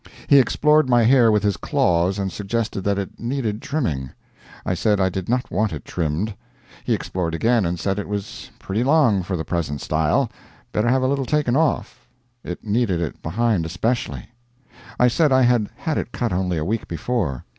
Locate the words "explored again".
6.95-7.65